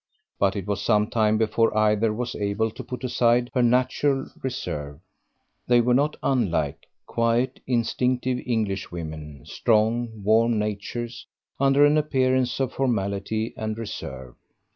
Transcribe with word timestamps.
But 0.39 0.55
it 0.55 0.65
was 0.65 0.81
some 0.81 1.11
time 1.11 1.37
before 1.37 1.77
either 1.77 2.11
was 2.11 2.33
able 2.35 2.71
to 2.71 2.83
put 2.83 3.03
aside 3.03 3.51
her 3.53 3.61
natural 3.61 4.25
reserve. 4.41 4.99
They 5.67 5.79
were 5.79 5.93
not 5.93 6.15
unlike 6.23 6.87
quiet, 7.05 7.59
instinctive 7.67 8.39
Englishwomen, 8.43 9.45
strong, 9.45 10.23
warm 10.23 10.57
natures, 10.57 11.27
under 11.59 11.85
an 11.85 11.99
appearance 11.99 12.59
of 12.59 12.73
formality 12.73 13.53
and 13.55 13.77
reserve. 13.77 14.33